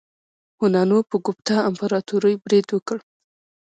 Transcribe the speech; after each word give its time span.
هونانو 0.59 0.97
په 1.09 1.15
ګوپتا 1.25 1.57
امپراتورۍ 1.69 2.35
برید 2.43 2.67
وکړ. 2.71 2.97